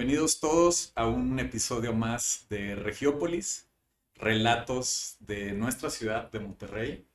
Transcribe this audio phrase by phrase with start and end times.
[0.00, 3.68] Bienvenidos todos a un episodio más de Regiópolis,
[4.14, 7.06] relatos de nuestra ciudad de Monterrey.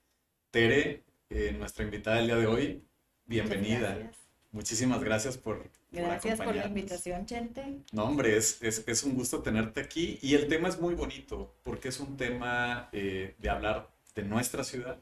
[0.52, 2.84] Tere, eh, nuestra invitada del día de hoy,
[3.26, 3.96] bienvenida.
[3.96, 4.18] Gracias.
[4.52, 7.80] Muchísimas gracias por, Gracias por la invitación, Chente.
[7.92, 11.56] No, hombre, es, es, es un gusto tenerte aquí y el tema es muy bonito
[11.64, 15.00] porque es un tema eh, de hablar de nuestra ciudad.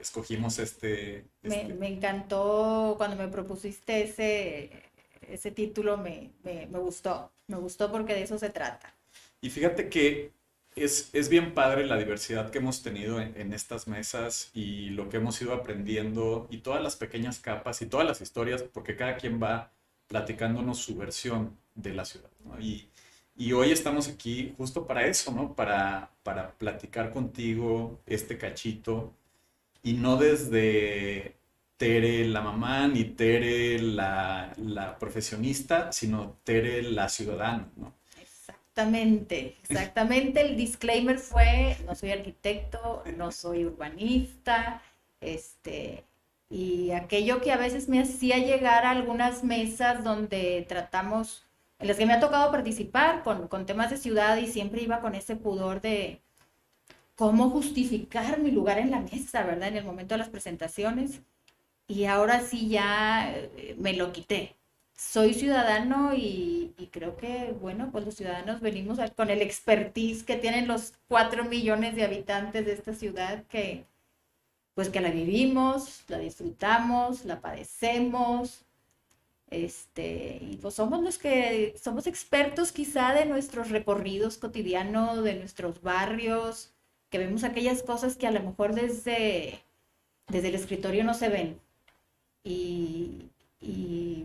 [0.00, 1.24] Escogimos este...
[1.42, 4.82] Me, este- me encantó cuando me propusiste ese,
[5.28, 7.32] ese título, me, me, gustó.
[7.46, 8.94] Me gustó porque de eso se trata.
[9.40, 10.32] Y fíjate que
[10.74, 15.08] es, es bien padre la diversidad que hemos tenido en, en estas mesas y lo
[15.08, 19.16] que hemos ido aprendiendo y todas las pequeñas capas y todas las historias, porque cada
[19.16, 19.72] quien va
[20.08, 22.30] platicándonos su versión de la ciudad.
[22.60, 22.88] Y,
[23.36, 25.54] y hoy estamos aquí justo para eso, ¿no?
[25.54, 29.12] Para, para platicar contigo este cachito
[29.82, 31.36] y no desde
[31.76, 37.92] Tere la mamá ni Tere la, la profesionista, sino Tere la ciudadana, ¿no?
[38.76, 40.40] Exactamente, exactamente.
[40.42, 44.82] El disclaimer fue, no soy arquitecto, no soy urbanista,
[45.20, 46.04] este,
[46.50, 51.46] y aquello que a veces me hacía llegar a algunas mesas donde tratamos,
[51.78, 55.00] en las que me ha tocado participar con, con temas de ciudad y siempre iba
[55.00, 56.20] con ese pudor de
[57.16, 59.68] cómo justificar mi lugar en la mesa, ¿verdad?
[59.68, 61.22] En el momento de las presentaciones.
[61.88, 64.56] Y ahora sí ya eh, me lo quité
[64.98, 70.36] soy ciudadano y, creo que, bueno, pues los ciudadanos venimos a- con el expertise que
[70.36, 73.84] tienen los cuatro millones de habitantes de esta ciudad que,
[74.74, 78.64] pues que la vivimos, la disfrutamos, la padecemos,
[79.50, 85.82] este, y pues somos los que somos expertos quizá de nuestros recorridos cotidianos, de nuestros
[85.82, 86.72] barrios,
[87.10, 89.60] que vemos aquellas cosas que a lo mejor desde,
[90.28, 91.60] desde el escritorio no se ven.
[92.48, 93.28] Y,
[93.60, 94.24] y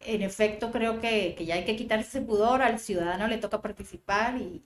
[0.00, 3.60] en efecto, creo que, que ya hay que quitarse ese pudor, al ciudadano le toca
[3.60, 4.62] participar y,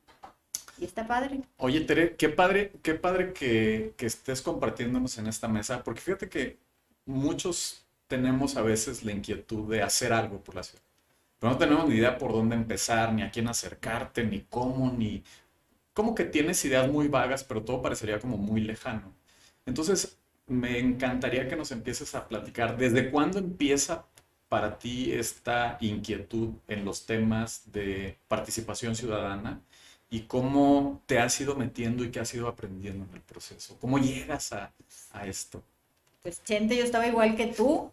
[0.78, 1.41] y está padre.
[1.56, 6.28] Oye, Tere, qué padre, qué padre que, que estés compartiéndonos en esta mesa, porque fíjate
[6.28, 6.58] que
[7.04, 10.84] muchos tenemos a veces la inquietud de hacer algo por la ciudad,
[11.41, 15.24] pero no tenemos ni idea por dónde empezar, ni a quién acercarte, ni cómo, ni...
[15.94, 19.12] Como que tienes ideas muy vagas, pero todo parecería como muy lejano.
[19.66, 20.19] Entonces,
[20.50, 24.06] me encantaría que nos empieces a platicar desde cuándo empieza
[24.48, 29.62] para ti esta inquietud en los temas de participación ciudadana
[30.10, 33.78] y cómo te has ido metiendo y qué has ido aprendiendo en el proceso.
[33.80, 34.72] ¿Cómo llegas a,
[35.12, 35.62] a esto?
[36.22, 37.92] Pues Chente, yo estaba igual que tú,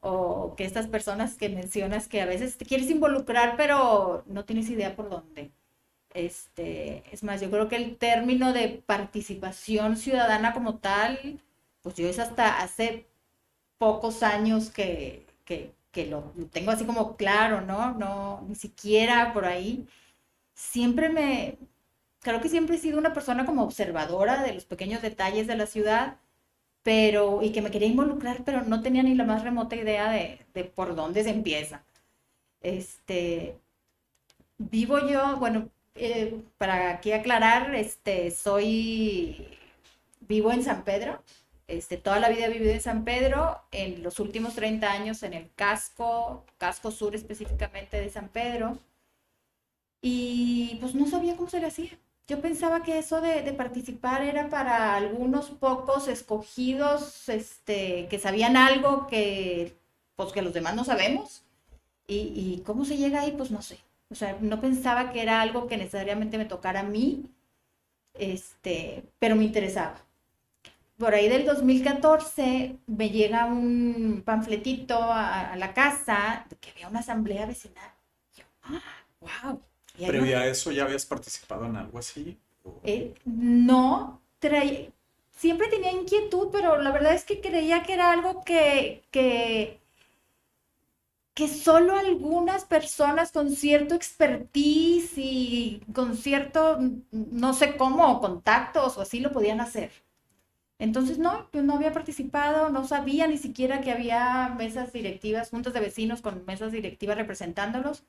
[0.00, 4.68] o que estas personas que mencionas que a veces te quieres involucrar, pero no tienes
[4.68, 5.50] idea por dónde.
[6.12, 11.40] Este, es más, yo creo que el término de participación ciudadana como tal,
[11.84, 13.08] pues yo es hasta hace
[13.78, 15.74] pocos años que, que,
[16.10, 17.92] lo tengo así como claro, ¿no?
[17.94, 19.86] No, ni siquiera por ahí.
[20.54, 21.58] Siempre me,
[22.20, 25.66] creo que siempre he sido una persona como observadora de los pequeños detalles de la
[25.66, 26.18] ciudad
[26.84, 30.46] pero y que me quería involucrar, pero no tenía ni la más remota idea de,
[30.54, 31.84] de por dónde se empieza.
[32.62, 33.58] Este,
[34.58, 39.48] vivo yo, bueno, eh, para aquí aclarar, este, soy,
[40.20, 41.22] vivo en San Pedro,
[41.66, 45.34] este, toda la vida he vivido en San Pedro, en los últimos 30 años en
[45.34, 48.78] el casco, casco sur específicamente de San Pedro,
[50.02, 51.98] y pues no sabía cómo se le hacía.
[52.26, 59.06] Yo pensaba que eso de, participar era para algunos pocos escogidos, este, que sabían algo
[59.06, 59.76] que,
[60.16, 61.42] pues, que los demás no sabemos.
[62.06, 63.78] Y, y cómo se llega ahí, pues no sé.
[64.10, 67.24] O sea, no pensaba que era algo que necesariamente me tocara a mí,
[68.14, 70.04] este, pero me interesaba.
[70.98, 77.00] Por ahí del 2014 me llega un panfletito a, a la casa que había una
[77.00, 77.90] asamblea vecinal.
[78.36, 78.80] Yo, ah,
[79.20, 79.60] wow.
[79.98, 82.38] Y ¿Previa a eso ya habías participado en algo así?
[82.64, 84.90] ¿O- eh, no, traía,
[85.36, 89.80] siempre tenía inquietud, pero la verdad es que creía que era algo que, que,
[91.34, 96.78] que solo algunas personas con cierto expertise y con cierto,
[97.10, 99.90] no sé cómo, contactos o así lo podían hacer.
[100.78, 105.72] Entonces, no, yo no había participado, no sabía ni siquiera que había mesas directivas, juntas
[105.72, 108.04] de vecinos con mesas directivas representándolos.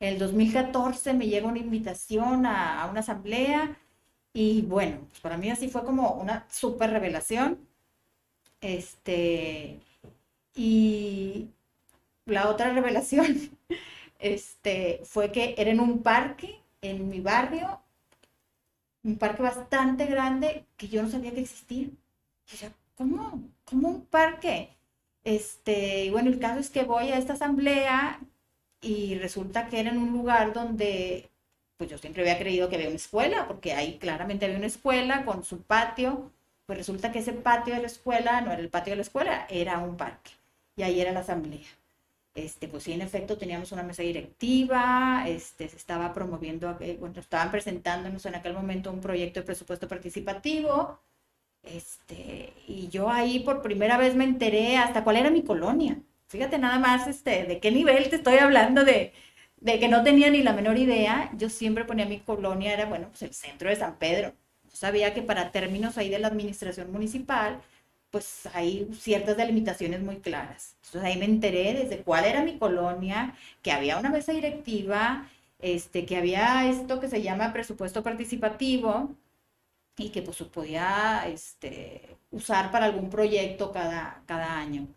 [0.00, 3.78] En el 2014 me llega una invitación a, una asamblea
[4.32, 7.58] y bueno, pues para mí así fue como una súper revelación.
[8.60, 9.80] Este,
[10.54, 11.48] y
[12.26, 13.50] la otra revelación
[14.18, 17.80] este, fue que era en un parque en mi barrio,
[19.04, 21.88] un parque bastante grande que yo no sabía que existía.
[22.52, 23.42] Y yo, ¿cómo?
[23.64, 24.70] ¿Cómo un parque?
[25.24, 28.20] Este, y bueno, el caso es que voy a esta asamblea
[28.80, 31.30] y resulta que era en un lugar donde,
[31.76, 35.24] pues yo siempre había creído que había una escuela, porque ahí claramente había una escuela
[35.24, 36.30] con su patio,
[36.66, 39.46] pues resulta que ese patio de la escuela no era el patio de la escuela,
[39.50, 40.30] era un parque.
[40.76, 41.66] Y ahí era la asamblea.
[42.34, 47.18] Este, pues sí, en efecto, teníamos una mesa directiva, este, se estaba promoviendo, eh, bueno,
[47.20, 51.00] estaban presentándonos en aquel momento un proyecto de presupuesto participativo,
[51.66, 55.98] este, y yo ahí por primera vez me enteré hasta cuál era mi colonia.
[56.28, 59.12] Fíjate nada más, este, de qué nivel te estoy hablando de,
[59.60, 61.30] de que no tenía ni la menor idea.
[61.36, 64.34] Yo siempre ponía mi colonia, era, bueno, pues el centro de San Pedro.
[64.64, 67.60] Yo sabía que para términos ahí de la administración municipal,
[68.10, 70.76] pues hay ciertas delimitaciones muy claras.
[70.84, 75.28] Entonces ahí me enteré desde cuál era mi colonia, que había una mesa directiva,
[75.60, 79.16] este, que había esto que se llama presupuesto participativo
[79.96, 84.88] y que pues podía este, usar para algún proyecto cada, cada año.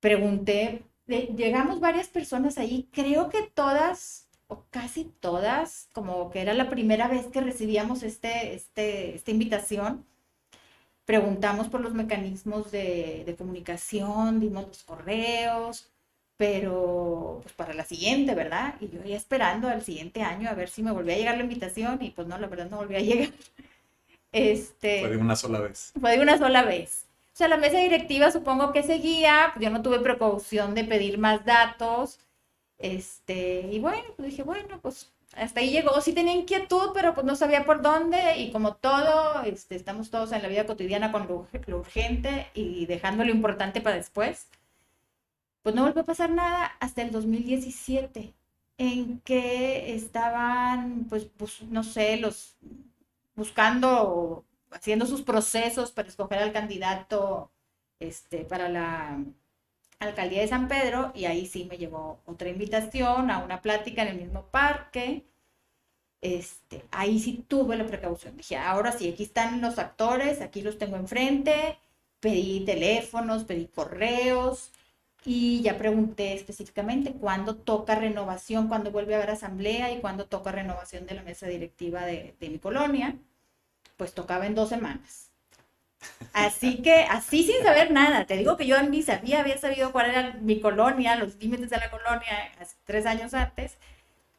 [0.00, 6.70] Pregunté, llegamos varias personas ahí, creo que todas o casi todas, como que era la
[6.70, 10.06] primera vez que recibíamos este, este, esta invitación,
[11.04, 15.90] preguntamos por los mecanismos de, comunicación, dimos los correos,
[16.36, 18.74] pero pues para la siguiente, ¿verdad?
[18.80, 21.44] Y yo ya esperando al siguiente año a ver si me volvía a llegar la
[21.44, 23.30] invitación y pues no, la verdad no volvió a llegar.
[24.32, 25.92] Este, fue de una sola vez.
[25.98, 27.06] Fue de una sola vez.
[27.32, 31.18] O sea, la mesa directiva supongo que seguía, pues yo no tuve precaución de pedir
[31.18, 32.18] más datos.
[32.78, 37.26] Este, y bueno, pues dije, bueno, pues hasta ahí llegó, sí tenía inquietud, pero pues
[37.26, 41.28] no sabía por dónde y como todo, este, estamos todos en la vida cotidiana con
[41.28, 41.46] lo,
[41.78, 44.48] urgente y dejando lo importante para después,
[45.62, 48.32] pues no volvió a pasar nada hasta el 2017,
[48.78, 51.28] en que estaban, pues,
[51.70, 52.56] no sé, los
[53.38, 57.50] buscando, haciendo sus procesos para escoger al candidato
[58.00, 59.24] este, para la
[60.00, 64.08] alcaldía de San Pedro y ahí sí me llevó otra invitación a una plática en
[64.08, 65.24] el mismo parque.
[66.20, 68.36] Este, ahí sí tuve la precaución.
[68.36, 71.78] Dije, ahora sí, aquí están los actores, aquí los tengo enfrente.
[72.20, 74.72] Pedí teléfonos, pedí correos
[75.30, 80.52] y ya pregunté específicamente cuándo toca renovación, cuándo vuelve a haber asamblea y cuándo toca
[80.52, 83.14] renovación de la mesa directiva de, mi colonia.
[83.98, 85.28] Pues tocaba en dos semanas.
[86.32, 90.08] Así que, así sin saber nada, te digo que yo ni sabía, había sabido cuál
[90.08, 93.76] era mi colonia, los límites de la colonia, hace tres años antes,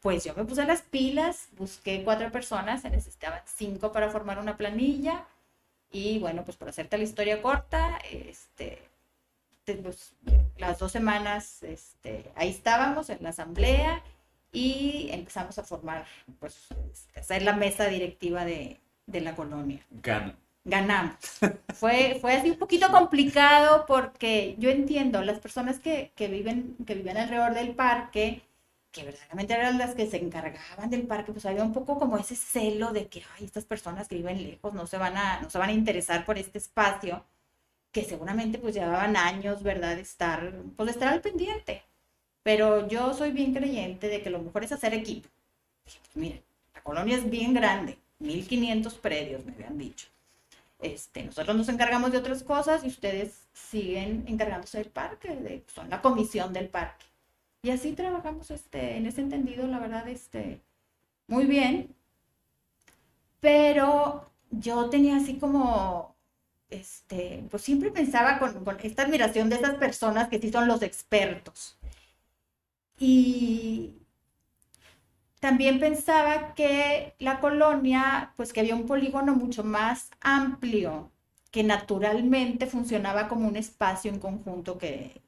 [0.00, 4.56] pues yo me puse las pilas, busqué cuatro personas, se necesitaban cinco para formar una
[4.56, 5.24] planilla,
[5.92, 8.89] y bueno, pues por hacerte la historia corta, este,
[9.74, 10.14] pues,
[10.56, 14.02] las dos semanas, este, ahí estábamos en la asamblea,
[14.52, 16.06] y empezamos a formar,
[16.38, 19.84] pues, este, hacer la mesa directiva de, de la colonia.
[19.90, 20.34] Gana
[20.64, 21.16] ganamos.
[21.74, 26.94] Fue, fue así un poquito complicado porque yo entiendo, las personas que, que, viven, que
[26.94, 28.42] viven alrededor del parque,
[28.92, 32.36] que verdaderamente eran las que se encargaban del parque, pues había un poco como ese
[32.36, 35.58] celo de que, ay, estas personas que viven lejos no se van a, no se
[35.58, 37.24] van a interesar por este espacio,
[37.92, 41.82] que seguramente pues llevaban años, ¿verdad?, estar, pues estar al pendiente.
[42.42, 45.28] Pero yo soy bien creyente de que lo mejor es hacer equipo.
[45.84, 46.42] Pues, miren,
[46.74, 50.08] la colonia es bien grande, 1500 predios, me habían dicho
[50.82, 55.90] este, nosotros nos encargamos de otras cosas y ustedes siguen encargándose del parque, de, son
[55.90, 57.06] la comisión del parque.
[57.62, 60.60] Y así trabajamos este, en ese entendido, la verdad, este,
[61.28, 61.94] muy bien.
[63.40, 66.14] Pero yo tenía así como,
[66.70, 71.78] este, pues siempre pensaba con, esta admiración de esas personas que sí son los expertos.
[72.98, 74.00] Y,
[75.40, 81.10] también pensaba que la colonia, pues que había un polígono mucho más amplio,
[81.50, 85.22] que naturalmente funcionaba como un espacio en conjunto que,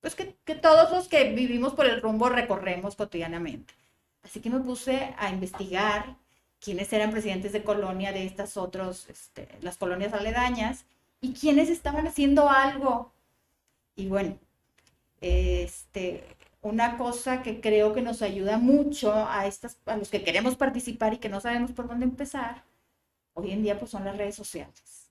[0.00, 3.74] pues que, todos los que vivimos por el rumbo recorremos cotidianamente.
[4.22, 6.16] Así que me puse a investigar
[6.60, 10.84] quiénes eran presidentes de colonia de estas otras, este, las colonias aledañas,
[11.20, 13.12] y quiénes estaban haciendo algo.
[13.96, 14.38] Y bueno,
[15.20, 16.24] Este,
[16.62, 21.14] una cosa que creo que nos ayuda mucho a, estas, a los que queremos participar
[21.14, 22.64] y que no sabemos por dónde empezar,
[23.34, 25.10] hoy en día pues son las redes sociales.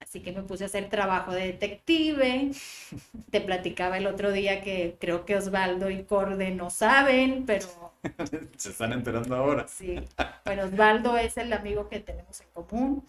[0.00, 2.52] Así que me puse a hacer trabajo de detective.
[3.30, 7.87] Te platicaba el otro día que creo que Osvaldo y Corde no saben, pero...
[8.56, 9.66] Se están enterando ahora.
[9.68, 9.96] Sí.
[10.44, 13.04] Bueno, Osvaldo es el amigo que tenemos en común.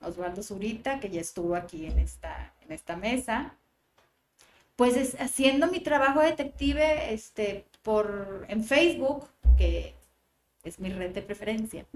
[0.00, 3.54] Osvaldo Zurita, que ya estuvo aquí en esta, en esta mesa.
[4.76, 9.94] Pues es, haciendo mi trabajo de detective este, por, en Facebook, que
[10.64, 11.86] es mi red de preferencia,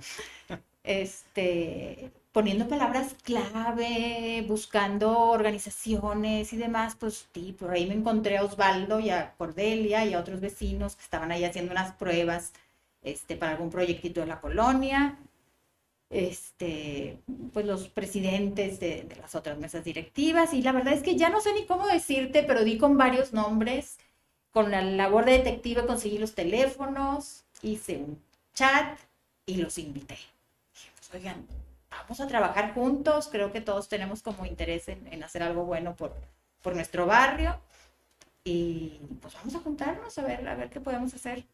[0.85, 8.45] este, poniendo palabras clave, buscando organizaciones y demás, pues sí, por ahí me encontré a
[8.45, 12.53] Osvaldo y a Cordelia y a otros vecinos que estaban ahí haciendo unas pruebas
[13.03, 15.19] este, para algún proyectito de la colonia.
[16.11, 17.19] Este,
[17.53, 21.29] pues los presidentes de, de las otras mesas directivas, y la verdad es que ya
[21.29, 23.99] no sé ni cómo decirte, pero di con varios nombres.
[24.51, 28.19] Con la labor de detective conseguí los teléfonos, hice un
[28.55, 28.99] chat
[29.45, 30.17] y los invité.
[30.73, 31.47] Dijimos, oigan,
[32.03, 36.15] vamos a trabajar juntos, creo que todos tenemos como interés en, hacer algo bueno por,
[36.63, 37.61] por, nuestro barrio
[38.45, 41.45] y pues vamos a juntarnos a ver, a ver qué podemos hacer.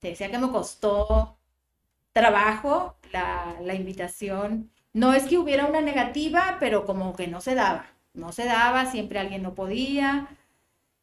[0.00, 1.36] Te decía que me costó
[2.12, 4.70] trabajo la, la invitación.
[4.92, 8.90] No es que hubiera una negativa, pero como que no se daba, no se daba,
[8.90, 10.28] siempre alguien no podía.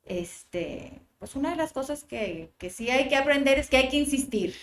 [0.05, 3.89] Este, pues una de las cosas que, que sí hay que aprender es que hay
[3.89, 4.55] que insistir.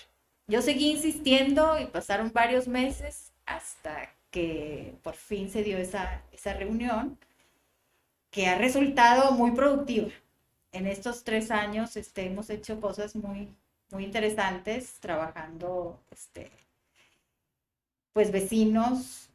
[0.48, 6.52] Yo seguí insistiendo y pasaron varios meses hasta que por fin se dio esa, esa
[6.52, 7.18] reunión,
[8.30, 10.10] que ha resultado muy productiva.
[10.72, 13.48] En estos tres años este, hemos hecho cosas muy,
[13.90, 16.50] muy interesantes, trabajando, este,
[18.12, 19.30] pues vecinos,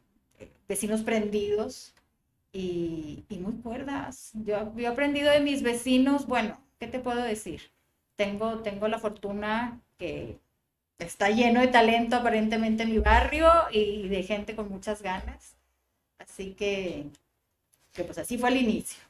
[0.68, 1.94] vecinos prendidos
[2.52, 4.30] y, muy cuerdas.
[4.34, 7.62] Yo, yo, he aprendido de mis vecinos, bueno, ¿qué te puedo decir?
[8.16, 10.38] Tengo, tengo la fortuna que
[10.98, 15.56] está lleno de talento aparentemente mi barrio y de gente con muchas ganas.
[16.18, 17.06] Así que,
[17.92, 19.02] que pues así fue al inicio.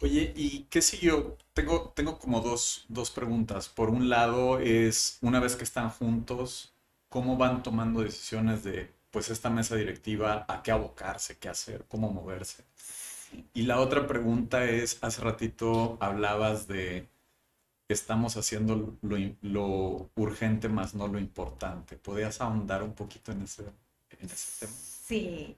[0.00, 1.36] Oye, ¿y qué siguió?
[1.52, 3.68] Tengo, tengo como dos, dos preguntas.
[3.68, 6.74] Por un lado es, una vez que están juntos,
[7.08, 12.10] ¿cómo van tomando decisiones de, pues, esta mesa directiva, a qué abocarse, qué hacer, cómo
[12.10, 12.64] moverse?
[13.54, 17.08] Y la otra pregunta es, hace ratito hablabas de
[17.92, 21.96] estamos haciendo lo, urgente más no lo importante.
[21.96, 23.62] ¿Podrías ahondar un poquito en ese,
[24.18, 24.72] en ese tema?
[24.72, 25.56] Sí,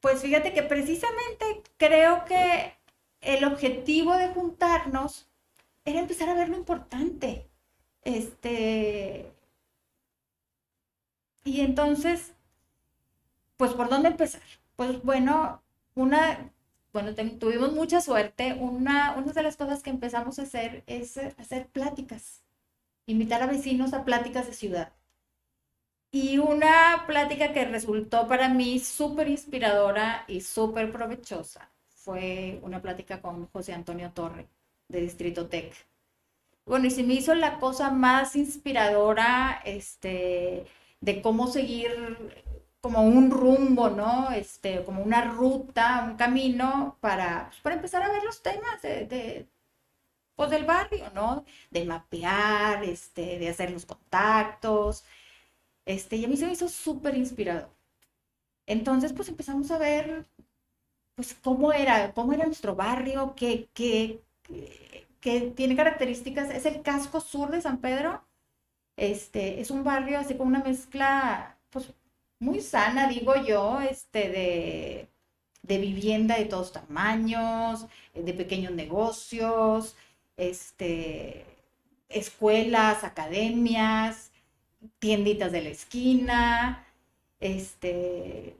[0.00, 2.74] pues fíjate que precisamente creo que
[3.20, 5.28] el objetivo de juntarnos
[5.84, 7.48] era empezar a ver lo importante.
[8.02, 9.32] Este.
[11.44, 12.32] Y entonces,
[13.56, 14.42] pues, ¿por dónde empezar?
[14.76, 15.62] Pues bueno,
[15.94, 16.53] una
[16.94, 18.54] bueno, tuvimos mucha suerte.
[18.54, 22.44] Una, una de las cosas que empezamos a hacer es eh, hacer pláticas,
[23.06, 24.92] invitar a vecinos a pláticas de ciudad.
[26.12, 33.20] Y una plática que resultó para mí súper inspiradora y súper provechosa fue una plática
[33.20, 34.46] con José Antonio Torre,
[34.88, 35.74] de Distrito Tech.
[36.64, 40.64] Bueno, y se me hizo la cosa más inspiradora este,
[41.00, 41.90] de cómo seguir
[42.84, 44.30] como un rumbo, ¿no?
[44.32, 49.48] Este, como una ruta, un camino para, pues, para empezar a ver los temas de,
[50.36, 51.44] pues, del barrio, ¿no?
[51.70, 55.04] De mapear, este, de hacer los contactos.
[55.86, 57.70] Este, y a mí se me hizo súper inspirado.
[58.66, 60.26] Entonces, pues empezamos a ver,
[61.14, 64.20] pues, cómo era, cómo era nuestro barrio, qué, qué,
[65.20, 66.50] qué, tiene características.
[66.50, 68.24] Es el casco sur de San Pedro.
[68.96, 71.92] Este, es un barrio así con una mezcla, pues,
[72.38, 75.08] muy sana, digo yo, este, de,
[75.62, 79.96] de vivienda de todos tamaños, de pequeños negocios,
[80.36, 81.46] este,
[82.08, 84.32] escuelas, academias,
[84.98, 86.86] tienditas de la esquina,
[87.40, 88.56] este,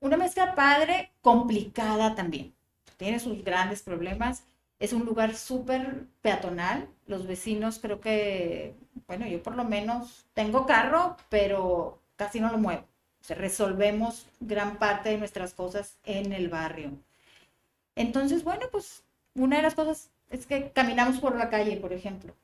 [0.00, 2.54] una mezcla padre, complicada también.
[2.96, 4.44] Tiene sus grandes problemas.
[4.78, 6.88] Es un lugar súper peatonal.
[7.06, 8.74] Los vecinos creo que,
[9.06, 12.84] bueno, yo por lo menos tengo carro, pero casi no lo muevo
[13.28, 16.90] resolvemos gran parte de nuestras cosas en el barrio.
[17.96, 19.02] Entonces, bueno, pues
[19.34, 22.34] una de las cosas es que caminamos por la calle, por ejemplo.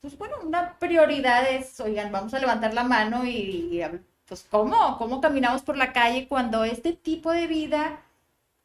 [0.00, 3.82] Pues bueno, una prioridad es, oigan, vamos a levantar la mano y,
[4.26, 4.96] pues ¿cómo?
[4.98, 8.00] ¿Cómo caminamos por la calle cuando este tipo de vida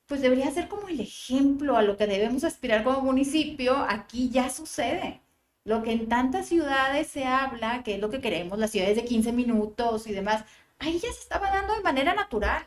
[0.07, 4.49] pues debería ser como el ejemplo a lo que debemos aspirar como municipio, aquí ya
[4.49, 5.21] sucede.
[5.63, 9.05] Lo que en tantas ciudades se habla, que es lo que queremos, las ciudades de
[9.05, 10.43] 15 minutos y demás,
[10.79, 12.65] ahí ya se estaba dando de manera natural.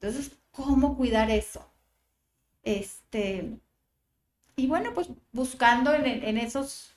[0.00, 1.68] Entonces, ¿cómo cuidar eso?
[2.62, 3.58] Este,
[4.56, 6.96] y bueno, pues buscando en, esos,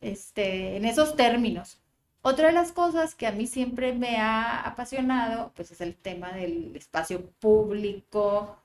[0.00, 1.78] este, en esos términos.
[2.22, 6.32] Otra de las cosas que a mí siempre me ha apasionado, pues es el tema
[6.32, 8.58] del espacio público,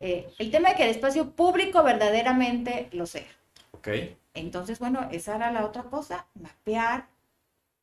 [0.00, 3.26] eh, el tema de que el espacio público verdaderamente lo sea.
[3.72, 3.88] Ok.
[4.34, 7.06] Entonces, bueno, esa era la otra cosa, mapear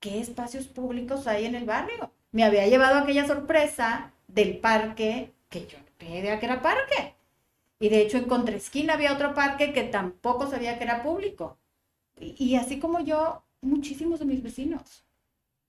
[0.04, 2.12] qué espacios públicos hay en el barrio.
[2.34, 7.16] Me había llevado aquella sorpresa del parque, que yo no tenía idea que era parque.
[7.80, 11.58] Y de hecho en Contraesquina había otro parque que tampoco sabía que era público.
[12.20, 15.06] y así como yo, muchísimos de mis vecinos.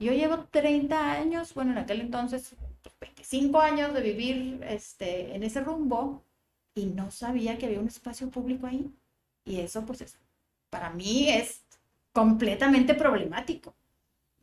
[0.01, 2.57] Yo llevo 30 años, bueno, en aquel entonces,
[3.01, 6.25] 25 pues, años de vivir este, en ese rumbo
[6.75, 8.93] y no sabía que había un espacio público ahí.
[9.45, 10.19] Y eso, pues, es,
[10.71, 11.63] para mí es
[12.13, 13.75] completamente problemático.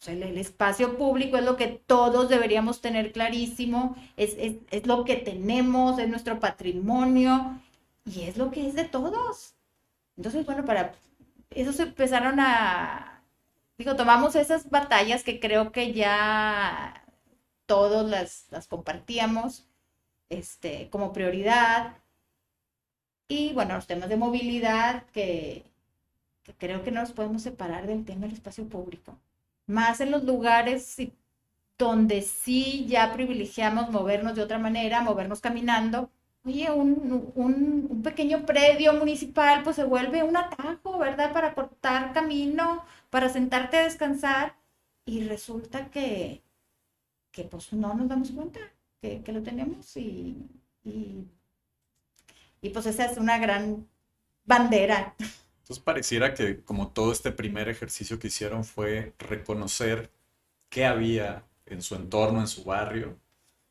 [0.01, 4.88] O sea, el, espacio público es lo que todos deberíamos tener clarísimo, es, es, es
[4.88, 7.62] lo que tenemos, es nuestro patrimonio
[8.05, 9.53] y es lo que es de todos.
[10.17, 10.93] Entonces, bueno, para
[11.51, 13.24] eso se empezaron a,
[13.77, 17.05] digo, tomamos esas batallas que creo que ya
[17.67, 19.67] todos las, las compartíamos
[20.29, 21.98] este, como prioridad.
[23.27, 25.63] Y bueno, los temas de movilidad que,
[26.43, 29.17] que creo que no nos podemos separar del tema del espacio público.
[29.68, 30.98] Más en los lugares
[31.77, 36.10] donde sí ya privilegiamos movernos de otra manera, movernos caminando,
[36.44, 41.34] Oye, un, un, pequeño predio municipal pues se vuelve un atajo, ¿verdad?
[41.34, 44.56] Para cortar camino, para sentarte a descansar
[45.06, 46.41] y resulta que,
[47.32, 48.60] que pues no nos damos cuenta
[49.01, 50.50] que, lo tenemos y,
[50.84, 51.27] y,
[52.62, 53.88] y pues esa es una gran
[54.46, 55.15] bandera.
[55.72, 60.12] Entonces pareciera que como todo este primer ejercicio que hicieron fue reconocer
[60.68, 63.18] qué había en su entorno, en su barrio.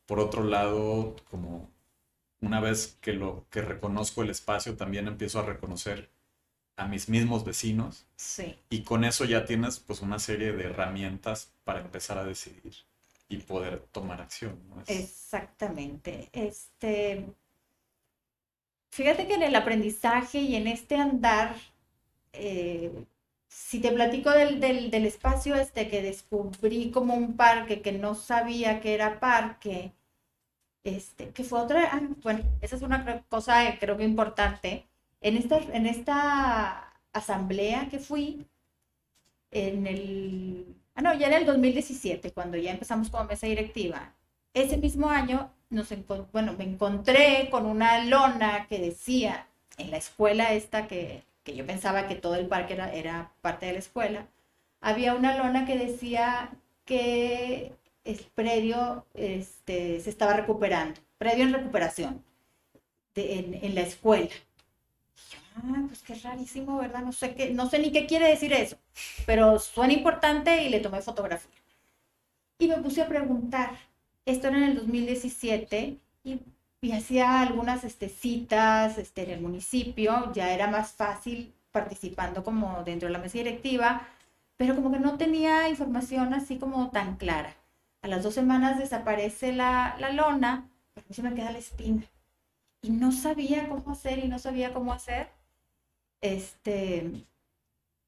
[0.07, 1.69] Por otro lado, como
[2.41, 6.09] una vez que lo que reconozco el espacio, también empiezo a reconocer
[6.77, 8.07] a mis mismos vecinos.
[8.17, 8.59] Sí.
[8.71, 12.73] Y con eso ya tienes pues una serie de herramientas para empezar a decidir
[13.29, 14.59] y poder tomar acción.
[14.87, 16.31] Exactamente.
[16.33, 17.27] Este,
[18.89, 21.57] fíjate que en el aprendizaje y en este andar,
[22.33, 23.05] eh,
[23.49, 28.81] si te platico del, del, espacio este que descubrí como un parque que no sabía
[28.81, 29.93] que era parque,
[30.85, 34.87] este, que fue otra, ah, bueno, esa es una cosa eh, creo que importante.
[35.21, 38.47] En esta, en esta asamblea que fui,
[39.51, 44.15] en el, ah, no, ya en el 2017, cuando ya empezamos como mesa directiva,
[44.55, 45.89] ese mismo año nos
[46.33, 49.47] bueno, me encontré con una lona que decía,
[49.79, 53.67] en la escuela esta que, que yo pensaba que todo el parque era, era parte
[53.67, 54.27] de la escuela,
[54.81, 56.53] había una lona que decía
[56.85, 57.73] que
[58.05, 62.25] el predio este, se estaba recuperando, predio en recuperación
[63.15, 64.31] en, la escuela.
[65.57, 67.03] ah, pues qué rarísimo, ¿verdad?
[67.03, 68.79] No sé, qué, no sé ni qué quiere decir eso,
[69.27, 71.51] pero suena importante y le tomé fotografía.
[72.59, 73.79] Y me puse a preguntar,
[74.25, 76.41] esto era en el 2017 y,
[76.81, 82.83] y hacía algunas este, citas este, en el municipio, ya era más fácil participando como
[82.85, 84.09] dentro de la mesa directiva,
[84.57, 87.55] pero como que no tenía información así como tan clara.
[88.03, 92.03] A las dos semanas desaparece la, lona, pero a mí se me queda la espina.
[92.83, 95.29] Y no sabía cómo hacer y no sabía cómo hacer.
[96.23, 97.27] Este,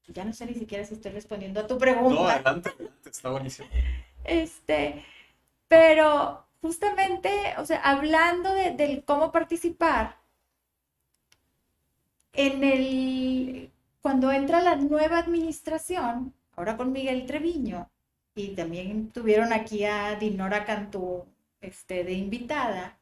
[0.07, 2.21] ya no sé ni siquiera si estoy respondiendo a tu pregunta.
[2.21, 2.71] No, adelante,
[3.05, 3.67] está buenísimo.
[4.23, 5.05] Este,
[5.67, 10.17] pero justamente, o sea, hablando de, del cómo participar,
[12.31, 13.71] en el,
[14.01, 17.89] cuando entra la nueva administración, ahora con Miguel Treviño,
[18.33, 21.25] y también tuvieron aquí a Dinora Cantú
[21.59, 22.97] este, de invitada,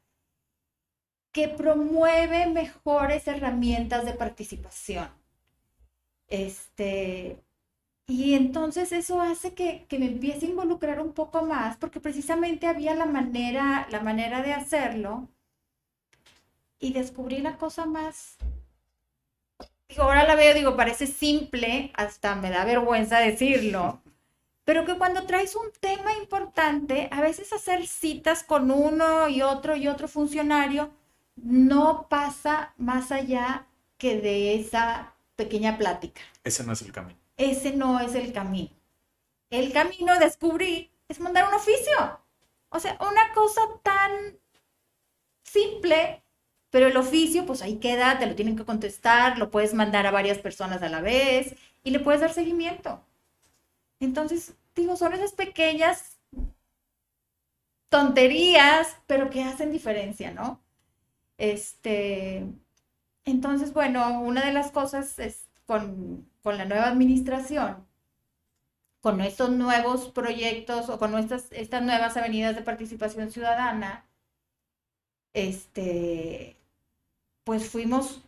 [1.32, 5.08] que promueve mejores herramientas de participación.
[6.28, 7.38] Este,
[8.08, 12.68] y entonces eso hace que, que, me empiece a involucrar un poco más, porque precisamente
[12.68, 15.30] había la manera, la manera de hacerlo,
[16.80, 18.38] y descubrí la cosa más...
[19.88, 24.02] Digo, ahora la veo, digo, parece simple, hasta me da vergüenza decirlo,
[24.64, 29.76] pero que cuando traes un tema importante, a veces hacer citas con uno y otro
[29.76, 30.92] y otro funcionario
[31.36, 36.22] no pasa más allá que de esa pequeña plática.
[36.44, 37.21] Ese no es el camino.
[37.42, 38.70] Ese no es el camino.
[39.50, 42.20] El camino, descubrí, es mandar un oficio.
[42.70, 44.12] O sea, una cosa tan
[45.44, 46.24] simple,
[46.70, 50.12] pero el oficio, pues ahí queda, te lo tienen que contestar, lo puedes mandar a
[50.12, 53.04] varias personas a la vez y le puedes dar seguimiento.
[54.02, 56.20] Entonces, digo, son esas pequeñas
[57.90, 60.62] tonterías, pero que hacen diferencia, ¿no?
[61.38, 62.46] Este,
[63.26, 67.86] Entonces, bueno, una de las cosas es con, con la nueva administración,
[69.02, 74.06] con estos nuevos proyectos o con estas, estas nuevas avenidas de participación ciudadana,
[75.34, 76.56] este,
[77.44, 78.22] pues fuimos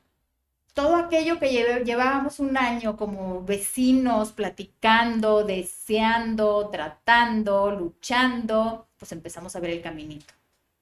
[0.73, 1.51] todo aquello que
[1.83, 10.33] llevábamos un año como vecinos platicando, deseando, tratando, luchando, pues empezamos a ver el caminito.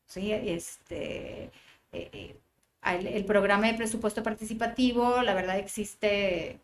[0.05, 0.31] ¿sí?
[0.31, 1.51] Este, eh,
[1.91, 2.35] eh,
[2.83, 6.59] el, programa de presupuesto participativo, la verdad existe,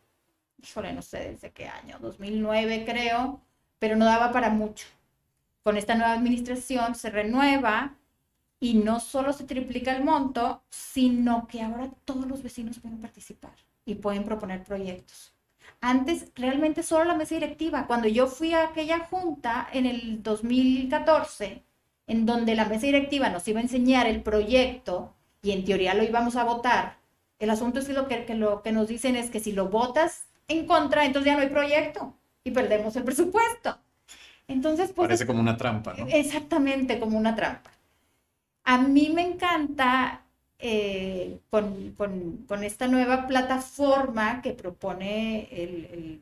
[0.62, 3.42] híjole, no sé desde qué año, 2009 creo,
[3.80, 4.88] pero no daba para mucho.
[5.64, 7.96] Con esta nueva administración se renueva
[8.60, 13.54] y no solo se triplica el monto, sino que ahora todos los vecinos pueden participar
[13.86, 15.34] y pueden proponer proyectos.
[15.82, 17.86] Antes realmente solo la mesa directiva.
[17.86, 21.64] Cuando yo fui a aquella junta en el 2014,
[22.08, 26.04] en donde la mesa directiva nos iba a enseñar el proyecto y en teoría lo
[26.04, 26.98] íbamos a votar,
[27.40, 30.27] el asunto es que lo que, lo que nos dicen es que si lo votas
[30.48, 33.78] en contra, entonces ya no hay proyecto y perdemos el presupuesto.
[34.48, 35.08] Entonces, pues...
[35.08, 36.08] Parece como una trampa, ¿no?
[36.08, 37.72] Exactamente, como una trampa.
[38.64, 40.24] A mí me encanta
[40.60, 46.22] eh, con, esta nueva plataforma que propone el,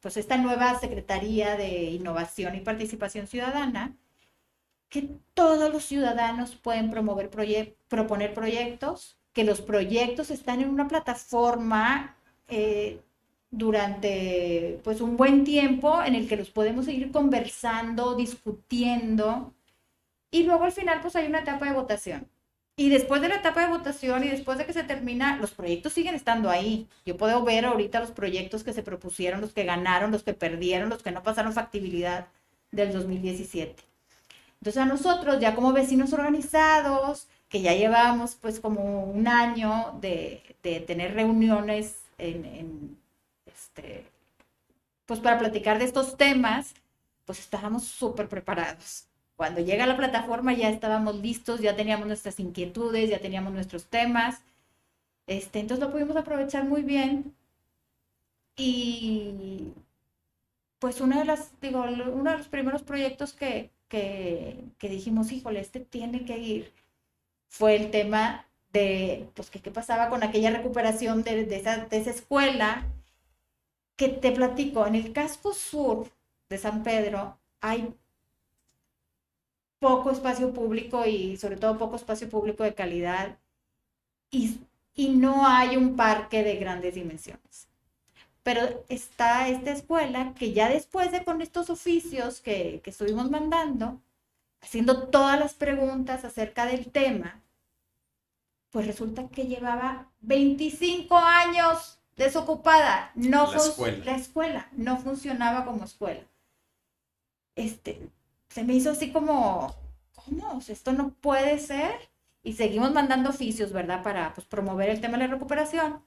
[0.00, 3.94] pues esta nueva Secretaría de Innovación y Participación Ciudadana,
[4.88, 7.30] que todos los ciudadanos pueden promover
[7.88, 12.16] proponer proyectos, que los proyectos están en una plataforma
[12.48, 13.00] eh,
[13.50, 19.52] durante pues un buen tiempo en el que los podemos seguir conversando, discutiendo
[20.30, 22.28] y luego al final pues hay una etapa de votación.
[22.76, 25.92] Y después de la etapa de votación y después de que se termina, los proyectos
[25.92, 26.88] siguen estando ahí.
[27.04, 30.88] Yo puedo ver ahorita los proyectos que se propusieron, los que ganaron, los que perdieron,
[30.88, 32.28] los que no pasaron factibilidad
[32.70, 33.82] del 2017.
[34.60, 40.56] Entonces a nosotros, ya como vecinos organizados, que ya llevamos pues como un año de,
[40.86, 42.96] tener reuniones en,
[43.74, 44.06] este,
[45.06, 46.74] pues para platicar de estos temas,
[47.24, 49.06] pues estábamos súper preparados.
[49.36, 54.42] Cuando llega la plataforma ya estábamos listos, ya teníamos nuestras inquietudes, ya teníamos nuestros temas.
[55.26, 57.34] Este, entonces lo pudimos aprovechar muy bien.
[58.56, 59.72] Y
[60.78, 65.80] pues uno de, las, digo, uno de los primeros proyectos que, que, dijimos, híjole, este
[65.80, 66.72] tiene que ir,
[67.48, 71.98] fue el tema de, pues, que, qué pasaba con aquella recuperación de, de, esa, de
[71.98, 72.86] esa escuela,
[74.00, 76.10] que te platico, en el casco sur
[76.48, 77.94] de San Pedro hay
[79.78, 83.38] poco espacio público y sobre todo poco espacio público de calidad
[84.30, 84.58] y,
[84.94, 87.68] y no hay un parque de grandes dimensiones.
[88.42, 94.00] Pero está esta escuela que ya después de con estos oficios que, que estuvimos mandando,
[94.62, 97.42] haciendo todas las preguntas acerca del tema,
[98.70, 103.12] pues resulta que llevaba 25 años desocupada.
[103.14, 104.04] No la escuela.
[104.04, 106.22] la escuela no funcionaba como escuela.
[107.56, 108.08] Este,
[108.48, 109.74] se me hizo así como,
[110.14, 110.60] ¿cómo?
[110.66, 112.10] Esto no puede ser.
[112.42, 114.02] Y seguimos mandando oficios, ¿verdad?
[114.02, 116.02] Para pues, promover el tema de la recuperación.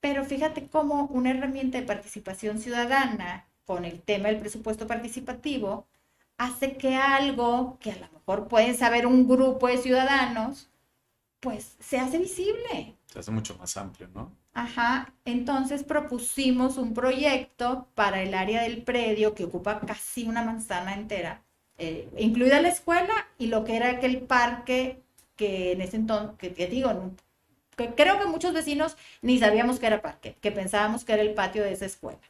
[0.00, 5.86] Pero fíjate cómo una herramienta de participación ciudadana con el tema del presupuesto participativo
[6.38, 10.71] hace que algo que a lo mejor pueden saber un grupo de ciudadanos,
[11.42, 12.94] pues se hace visible.
[13.06, 14.30] Se hace mucho más amplio, ¿no?
[14.54, 20.94] Ajá, entonces propusimos un proyecto para el área del predio que ocupa casi una manzana
[20.94, 21.42] entera,
[21.78, 25.02] eh, incluida la escuela y lo que era aquel parque
[25.36, 27.10] que en ese entonces, que, que digo,
[27.76, 31.34] que creo que muchos vecinos ni sabíamos que era parque, que pensábamos que era el
[31.34, 32.20] patio de esa escuela.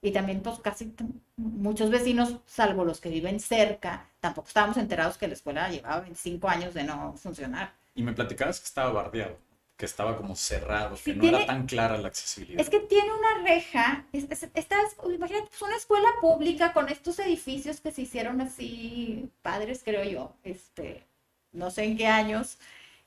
[0.00, 0.94] Y también, pues casi
[1.36, 6.48] muchos vecinos, salvo los que viven cerca, tampoco estábamos enterados que la escuela llevaba 25
[6.48, 7.81] años de no funcionar.
[7.94, 9.38] Y me platicabas que estaba bardeado,
[9.76, 12.60] que estaba como cerrado, que no era tan clara la accesibilidad.
[12.60, 14.76] Es que tiene una reja, esta
[15.12, 20.32] imagínate, es una escuela pública con estos edificios que se hicieron así, padres creo yo,
[20.44, 21.04] este,
[21.52, 22.58] no sé en qué años,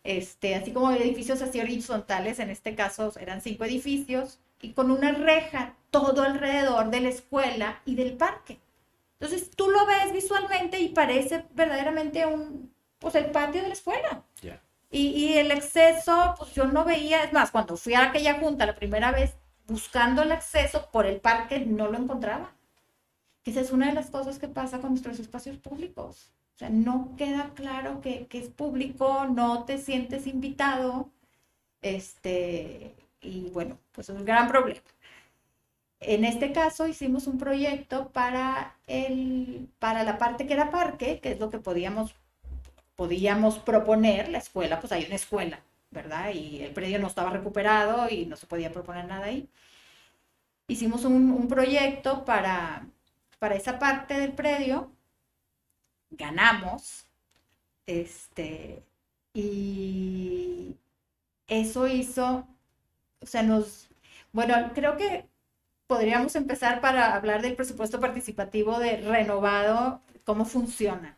[0.04, 5.12] este, así como edificios así horizontales, en este caso eran cinco edificios, y con una
[5.12, 8.60] reja todo alrededor de la escuela y del parque.
[9.20, 14.24] Entonces tú lo ves visualmente y parece verdaderamente un, pues el patio de la escuela.
[14.98, 18.76] Y, el acceso, pues yo no veía, es más, cuando fui a aquella junta la
[18.76, 19.36] primera vez
[19.68, 22.54] buscando el acceso por el parque, no lo encontraba.
[23.44, 26.32] Esa es una de las cosas que pasa con nuestros espacios públicos.
[26.56, 31.10] O sea, no queda claro que, es público, no te sientes invitado.
[31.82, 34.82] Este, y bueno, pues es un gran problema.
[36.00, 41.34] En este caso hicimos un proyecto para, el, para la parte que era parque, que
[41.34, 42.16] es lo que podíamos,
[42.96, 45.62] podíamos proponer, la escuela, pues hay una escuela
[45.96, 46.34] ¿verdad?
[46.34, 49.50] Y el predio no estaba recuperado y no se podía proponer nada ahí.
[50.68, 52.88] Hicimos un, proyecto para,
[53.40, 54.92] para esa parte del predio,
[56.12, 57.06] ganamos,
[57.86, 58.84] este,
[59.34, 60.76] y
[61.48, 62.48] eso hizo,
[63.22, 63.90] o sea, nos,
[64.34, 65.28] bueno, creo que
[65.88, 71.18] podríamos empezar para hablar del presupuesto participativo de renovado, cómo funciona.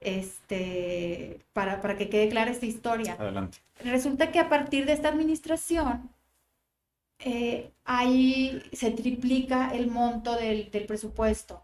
[0.00, 3.16] Este, para, para que quede clara esta historia.
[3.18, 3.58] Adelante.
[3.80, 6.10] Resulta que a partir de esta administración,
[7.20, 11.62] eh, ahí se triplica el monto del, del presupuesto.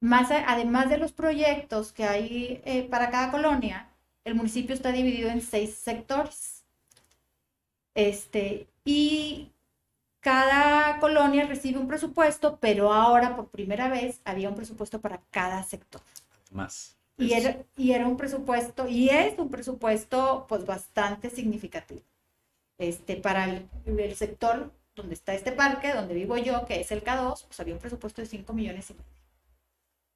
[0.00, 3.88] Más a- además de los proyectos que hay eh, para cada colonia,
[4.24, 6.64] el municipio está dividido en seis sectores.
[7.94, 9.50] Este, y
[10.20, 15.62] cada colonia recibe un presupuesto, pero ahora por primera vez había un presupuesto para cada
[15.62, 16.02] sector.
[16.50, 16.96] Más.
[17.18, 22.02] Y Es- era, y era un presupuesto, y es un presupuesto pues bastante significativo.
[22.78, 27.02] Este, para el, el sector donde está este parque, donde vivo yo, que es el
[27.04, 29.06] K2, pues había un presupuesto de 5 millones y medio.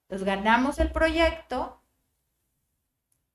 [0.08, 1.80] Entonces ganamos el proyecto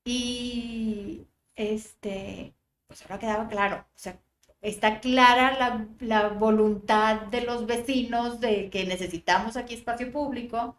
[0.06, 2.54] y este,
[2.88, 4.20] pues ahora quedaba claro, o sea,
[4.62, 10.78] está clara la, la voluntad de los vecinos de que necesitamos aquí espacio público,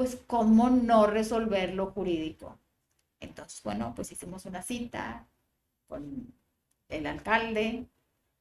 [0.00, 2.58] pues cómo no resolver lo jurídico.
[3.20, 5.26] Entonces, bueno, pues hicimos una cita
[5.88, 6.32] con
[6.88, 7.84] el alcalde,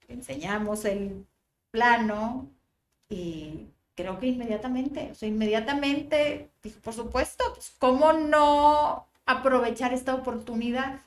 [0.07, 1.27] enseñamos el
[1.69, 2.49] plano
[3.09, 10.15] y creo que inmediatamente, o sea, inmediatamente, dijo, por supuesto, pues cómo no aprovechar esta
[10.15, 11.01] oportunidad.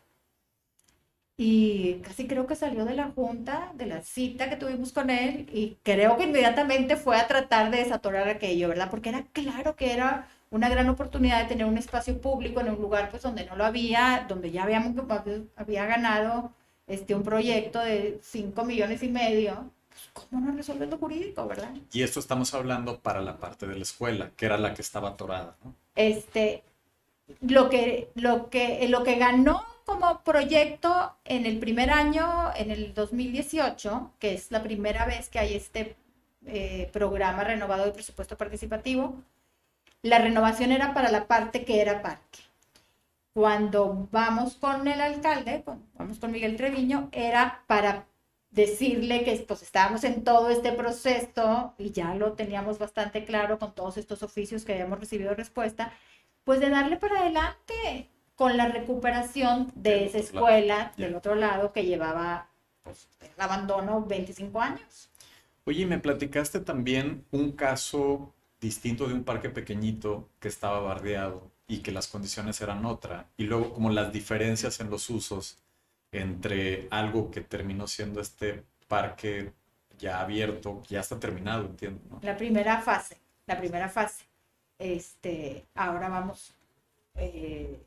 [1.39, 5.49] Y casi creo que salió de la junta, de la cita que tuvimos con él,
[5.51, 8.91] y creo que inmediatamente fue a tratar de desatorar aquello, ¿verdad?
[8.91, 12.81] Porque era claro que era una gran oportunidad de tener un espacio público en un
[12.81, 14.95] lugar pues donde no lo había, donde ya habíamos
[15.57, 16.53] había ganado
[16.87, 19.71] este un proyecto de 5 millones y medio.
[19.89, 21.71] Pues, ¿Cómo no resolver lo jurídico, verdad?
[21.93, 25.11] Y esto estamos hablando para la parte de la escuela, que era la que estaba
[25.11, 25.75] atorada, ¿no?
[25.97, 26.63] Este,
[27.41, 32.93] lo que, lo que, lo que ganó como proyecto en el primer año, en el
[32.95, 35.97] 2018, que es la primera vez que hay este
[36.47, 39.17] eh, programa renovado de presupuesto participativo,
[40.03, 42.41] la renovación era para la parte que era parque.
[43.35, 48.07] Cuando vamos con el alcalde, con- vamos con Miguel Treviño, era para
[48.51, 53.75] decirle que pues estábamos en todo este proceso y ya lo teníamos bastante claro con
[53.75, 55.91] todos estos oficios que habíamos recibido respuesta,
[56.45, 60.27] pues de darle para adelante con la recuperación de Del esa lado.
[60.27, 62.49] escuela del otro lado que llevaba
[62.83, 65.09] pues, el abandono 25 años.
[65.65, 71.79] Oye, me platicaste también un caso distinto de un parque pequeñito que estaba bardeado y
[71.79, 75.59] que las condiciones eran otra, y luego como las diferencias en los usos
[76.13, 79.53] entre algo que terminó siendo este parque
[79.99, 82.21] ya abierto, ya está terminado, entiendo.
[82.23, 84.25] La primera fase, la primera fase.
[84.79, 86.55] Este, ahora vamos,
[87.17, 87.81] eh,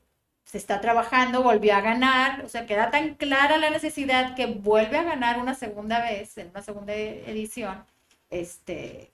[0.43, 4.97] se está trabajando, volvió a ganar, o sea, queda tan clara la necesidad que vuelve
[4.97, 7.83] a ganar una segunda vez, en una segunda edición,
[8.29, 9.11] este,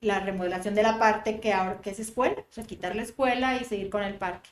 [0.00, 3.64] la remodelación de la parte que ahora es escuela, o sea, quitar la escuela y
[3.64, 4.50] seguir con el parque.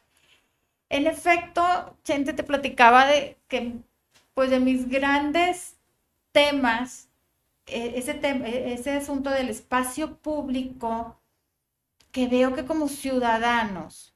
[0.90, 3.74] En efecto, Chente te platicaba de que,
[4.34, 5.76] pues, de mis grandes
[6.32, 7.08] temas
[7.66, 11.18] eh, ese, tem- eh, ese asunto del espacio público,
[12.12, 14.14] que veo que como ciudadanos,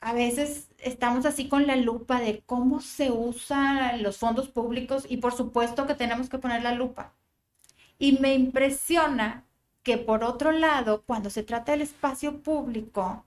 [0.00, 5.16] a veces estamos así con la lupa de cómo se usan los fondos públicos y
[5.18, 7.12] por supuesto que tenemos que poner la lupa.
[7.98, 9.44] Y me impresiona
[9.84, 13.26] que por otro lado, cuando se trata del espacio público,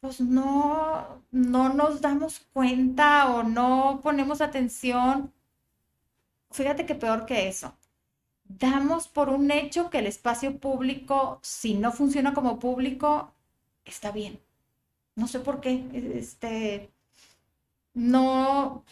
[0.00, 5.32] pues no, no nos damos cuenta o no ponemos atención.
[6.50, 7.74] Fíjate que peor que eso
[8.58, 13.32] damos por un hecho que el espacio público, si no funciona como público,
[13.84, 14.40] está bien.
[15.16, 15.84] No sé por qué.
[16.16, 16.90] Este,
[17.94, 18.84] no,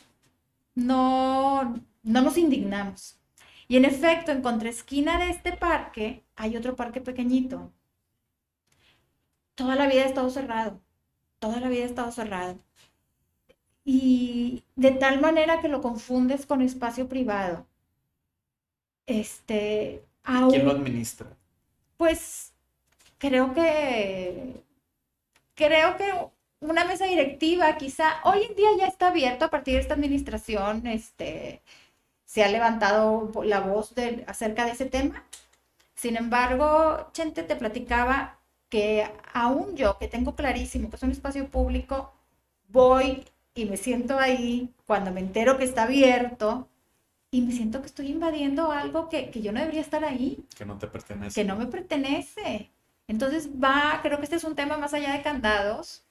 [0.74, 3.18] no, no nos indignamos.
[3.68, 7.70] Y en efecto, en contraesquina de este parque hay otro parque pequeñito.
[9.54, 10.80] Toda la vida ha estado cerrado.
[11.38, 12.58] Toda la vida ha estado cerrado.
[13.84, 17.66] Y de tal manera que lo confundes con espacio privado.
[19.06, 20.04] Este,
[20.50, 21.26] ¿Quién lo administra?
[21.96, 22.52] pues
[23.18, 24.62] creo que
[25.56, 26.12] creo que
[26.60, 30.86] una mesa directiva quizá hoy en día ya está abierto a partir de esta administración,
[30.86, 31.62] este
[32.24, 35.24] se ha levantado la voz de- acerca de ese tema.
[35.98, 41.48] Sin embargo, Chente te platicaba que aún yo, que tengo clarísimo que es un espacio
[41.48, 42.12] público,
[42.68, 46.68] voy y me siento ahí cuando me entero que está abierto
[47.32, 50.38] y me siento que estoy invadiendo algo que, que yo no debería estar ahí.
[50.56, 51.34] Que no te pertenece.
[51.34, 52.70] Que no me pertenece.
[53.08, 56.04] Entonces va, creo que este es un tema más allá de candados,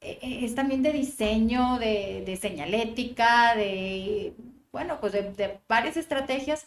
[0.00, 4.34] e, e, es también de diseño, de, de señalética, de,
[4.72, 6.66] bueno, pues de, de, varias estrategias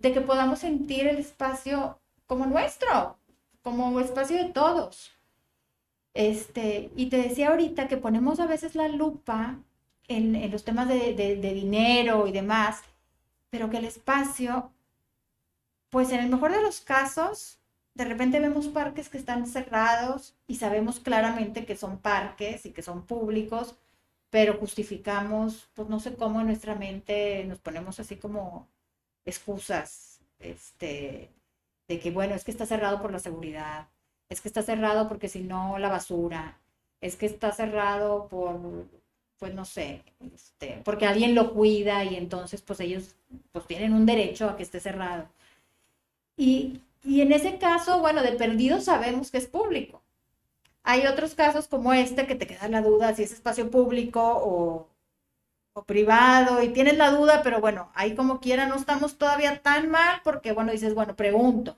[0.00, 3.18] de que podamos sentir el espacio como nuestro,
[3.62, 5.12] como espacio de todos.
[6.14, 9.58] Este, y te decía ahorita que ponemos a veces la lupa
[10.08, 12.82] en, los temas de, de, de dinero y demás,
[13.50, 14.72] pero que el espacio,
[15.90, 17.58] pues en el mejor de los casos,
[17.94, 22.82] de repente vemos parques que están cerrados y sabemos claramente que son parques y que
[22.82, 23.76] son públicos,
[24.30, 28.68] pero justificamos, pues no sé cómo en nuestra mente nos ponemos así como
[29.30, 31.30] excusas, este,
[31.88, 33.88] de que bueno, es que está cerrado por la seguridad,
[34.28, 36.58] es que está cerrado porque si no la basura,
[37.00, 38.60] es que está cerrado por,
[39.38, 40.02] pues no sé,
[40.34, 43.14] este, porque alguien lo cuida y entonces pues ellos
[43.52, 45.28] pues tienen un derecho a que esté cerrado.
[46.36, 50.02] Y y en ese caso, bueno, de perdido sabemos que es público.
[50.82, 54.88] Hay otros casos como este que te queda la duda si es espacio público o,
[55.72, 59.90] o, privado y tienes la duda, pero bueno, ahí como quiera no estamos todavía tan
[59.90, 61.76] mal porque, bueno, dices, bueno, pregunto.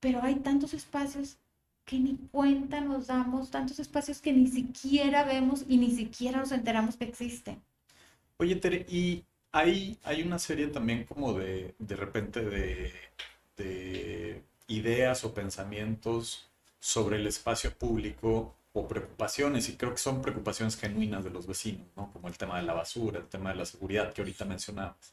[0.00, 1.38] Pero hay tantos espacios
[1.84, 6.52] que ni cuenta nos damos, tantos espacios que ni siquiera vemos y ni siquiera nos
[6.52, 7.62] enteramos que existen.
[8.38, 12.92] Oye, Tere, y hay, hay una serie también como de, de repente de
[13.56, 20.76] de ideas o pensamientos sobre el espacio público o preocupaciones, y creo que son preocupaciones
[20.76, 22.12] genuinas de los vecinos, ¿no?
[22.12, 25.10] como el tema de la basura, el tema de la seguridad que ahorita mencionabas.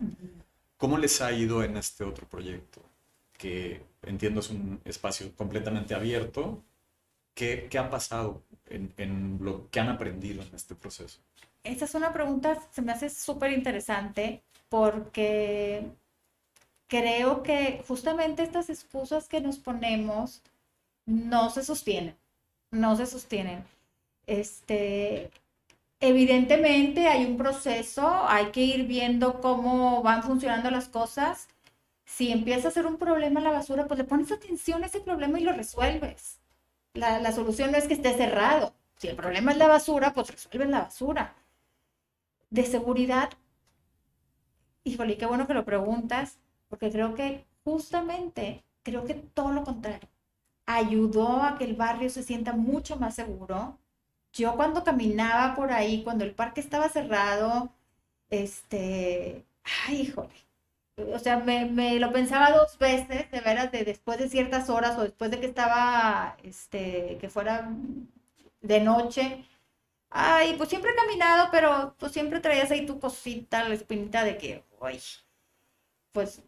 [0.78, 2.82] ¿Cómo les ha ido en este otro proyecto?
[3.38, 6.62] Que entiendo es un espacio completamente abierto.
[7.34, 11.20] ¿Qué, qué ha pasado en, en, lo que han aprendido en este proceso?
[11.64, 15.90] Esa es una pregunta, se me hace súper interesante porque
[16.88, 20.42] creo que justamente estas excusas que nos ponemos
[21.06, 22.16] no se sostienen,
[22.74, 23.64] no se sostienen.
[24.28, 25.32] Este,
[26.00, 31.48] evidentemente hay un proceso, hay que ir viendo cómo van funcionando las cosas.
[32.06, 35.40] Si empieza a ser un problema la basura, pues le pones atención a ese problema
[35.40, 36.40] y lo resuelves.
[36.94, 38.74] La, la solución no es que esté cerrado.
[38.98, 41.36] Si el problema es la basura, pues resuelves la basura.
[42.50, 43.32] De seguridad,
[44.84, 50.10] híjole, qué bueno que lo preguntas porque creo que justamente, creo que todo lo contrario,
[50.66, 53.80] ayudó a que el barrio se sienta mucho más seguro.
[54.34, 57.72] Yo cuando caminaba por ahí, cuando el parque estaba cerrado,
[58.30, 59.46] este,
[59.88, 60.34] ay, híjole,
[60.98, 64.98] o sea, me, me, lo pensaba dos veces, de veras, de después de ciertas horas
[64.98, 67.70] o después de que estaba, este, que fuera
[68.62, 69.46] de noche.
[70.10, 74.38] Ay, pues siempre he caminado, pero pues siempre traías ahí tu cosita, la espinita de
[74.38, 75.00] que, uy,
[76.12, 76.42] pues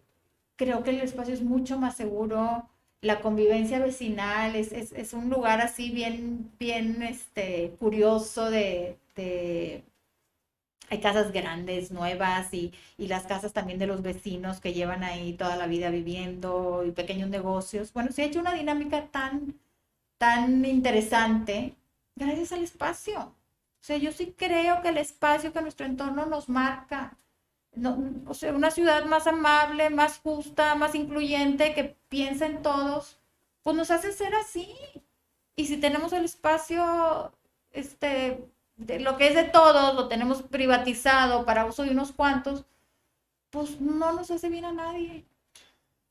[0.55, 2.69] creo que el espacio es mucho más seguro,
[3.05, 9.83] la convivencia vecinal es, es, es un lugar así bien, bien este, curioso de, de,
[10.89, 15.33] Hay casas grandes, nuevas y, y, las casas también de los vecinos que llevan ahí
[15.33, 17.93] toda la vida viviendo y pequeños negocios.
[17.93, 19.59] Bueno, se ha hecho una dinámica tan,
[20.17, 21.75] tan interesante
[22.15, 23.19] gracias al espacio.
[23.81, 27.17] O sea, yo sí creo que el espacio que nuestro entorno nos marca
[27.75, 33.17] no, o sea, una ciudad más amable, más justa, más incluyente, que piensa en todos,
[33.63, 34.67] pues nos hace ser así.
[35.55, 37.31] Y si tenemos el espacio,
[37.71, 38.45] este,
[38.77, 42.65] de lo que es de todos, lo tenemos privatizado para uso de unos cuantos,
[43.49, 45.25] pues no nos hace bien a nadie.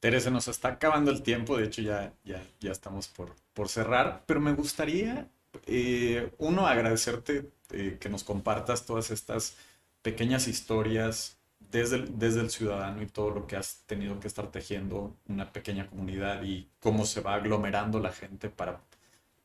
[0.01, 4.23] Teresa, nos está acabando el tiempo, de hecho ya, ya, ya estamos por, por cerrar,
[4.27, 5.29] pero me gustaría,
[5.67, 9.57] eh, uno, agradecerte eh, que nos compartas todas estas
[10.03, 11.39] pequeñas historias
[11.71, 15.53] desde el, desde el ciudadano y todo lo que has tenido que estar tejiendo una
[15.53, 18.81] pequeña comunidad y cómo se va aglomerando la gente para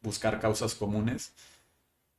[0.01, 1.33] buscar causas comunes.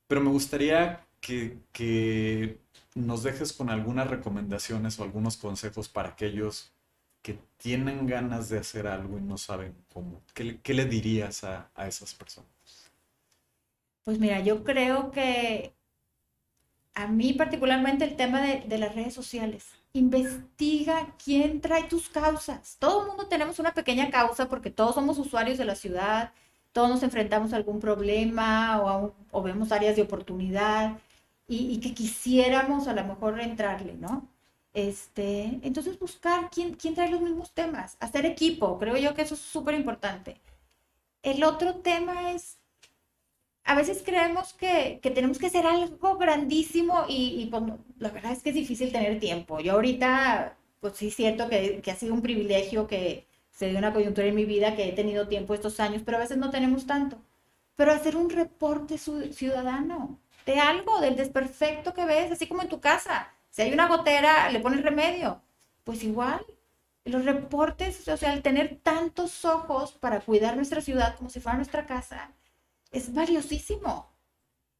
[0.07, 2.59] Pero me gustaría que, que
[2.95, 6.73] nos dejes con algunas recomendaciones o algunos consejos para aquellos
[7.21, 10.21] que tienen ganas de hacer algo y no saben cómo.
[10.33, 12.49] ¿Qué, qué le dirías a, a, esas personas?
[14.03, 15.73] Pues mira, yo creo que
[16.95, 22.77] a mí particularmente el tema de, de las redes sociales investiga quién trae tus causas.
[22.79, 26.31] Todo el mundo tenemos una pequeña causa porque todos somos usuarios de la ciudad,
[26.71, 28.81] todos nos enfrentamos a algún problema
[29.31, 30.97] o, vemos áreas de oportunidad
[31.47, 34.27] y, y, que quisiéramos a lo mejor entrarle, ¿no?
[34.73, 39.35] Este, entonces buscar quién, quién trae los mismos temas, hacer equipo, creo yo que eso
[39.35, 40.39] es súper importante.
[41.23, 42.57] El otro tema es
[43.63, 47.63] a veces creemos que, que tenemos que hacer algo grandísimo y, y pues,
[47.99, 49.59] la verdad es que es difícil tener tiempo.
[49.59, 53.77] Yo ahorita, pues sí es cierto que, que ha sido un privilegio que se dio
[53.77, 56.49] una coyuntura en mi vida que he tenido tiempo estos años, pero a veces no
[56.49, 57.17] tenemos tanto.
[57.75, 62.79] Pero hacer un reporte ciudadano de algo, del desperfecto que ves, así como en tu
[62.79, 63.33] casa.
[63.49, 65.41] Si hay una gotera, le pones remedio.
[65.83, 66.45] Pues igual,
[67.05, 71.57] los reportes, o sea, el tener tantos ojos para cuidar nuestra ciudad como si fuera
[71.57, 72.31] nuestra casa,
[72.91, 74.09] es valiosísimo.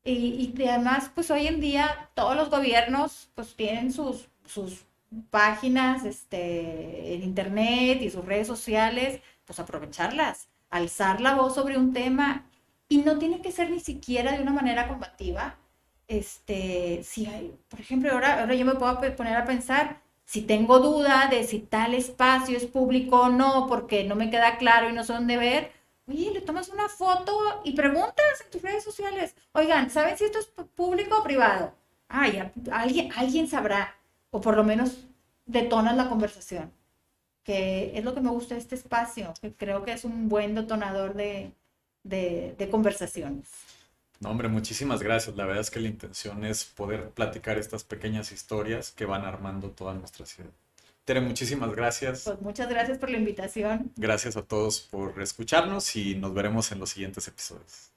[0.03, 4.85] Y, y además, pues hoy en día todos los gobiernos pues tienen sus, sus
[5.29, 11.93] páginas este, en internet y sus redes sociales, pues aprovecharlas, alzar la voz sobre un
[11.93, 12.45] tema
[12.89, 15.57] y no tiene que ser ni siquiera de una manera combativa.
[16.07, 20.79] Este, si hay, por ejemplo, ahora, ahora yo me puedo poner a pensar, si tengo
[20.79, 24.93] duda de si tal espacio es público o no, porque no me queda claro y
[24.93, 25.71] no sé dónde ver,
[26.11, 30.39] oye, le tomas una foto y preguntas en tus redes sociales, oigan, ¿saben si esto
[30.39, 31.73] es público o privado?
[32.09, 33.95] Ya, alguien, alguien sabrá,
[34.31, 34.97] o por lo menos
[35.45, 36.71] detonas la conversación,
[37.43, 40.53] que es lo que me gusta de este espacio, que creo que es un buen
[40.55, 41.53] detonador de,
[42.03, 43.49] de, conversaciones.
[44.19, 45.35] No, hombre, muchísimas gracias.
[45.35, 49.71] La verdad es que la intención es poder platicar estas pequeñas historias que van armando
[49.71, 50.51] toda nuestra ciudad.
[51.11, 52.23] Tere, muchísimas gracias.
[52.23, 53.91] Pues muchas gracias por la invitación.
[53.97, 57.91] Gracias a todos por escucharnos y nos veremos en los siguientes episodios.